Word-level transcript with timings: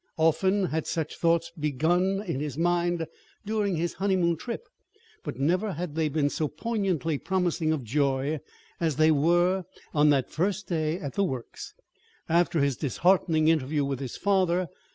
Often 0.17 0.63
had 0.73 0.87
such 0.87 1.15
thoughts 1.15 1.51
been 1.59 2.23
in 2.23 2.39
his 2.39 2.57
mind 2.57 3.05
during 3.45 3.75
his 3.75 3.93
honeymoon 3.93 4.35
trip; 4.35 4.67
but 5.23 5.37
never 5.37 5.73
had 5.73 5.93
they 5.93 6.09
been 6.09 6.27
so 6.31 6.47
poignantly 6.47 7.19
promising 7.19 7.71
of 7.71 7.83
joy 7.83 8.39
as 8.79 8.95
they 8.95 9.11
were 9.11 9.63
on 9.93 10.09
that 10.09 10.31
first 10.31 10.67
day 10.67 10.97
at 10.97 11.13
the 11.13 11.23
Works, 11.23 11.75
after 12.27 12.61
his 12.61 12.77
disheartening 12.77 13.47
interview 13.47 13.85
with 13.85 13.99
his 13.99 14.17
father. 14.17 14.69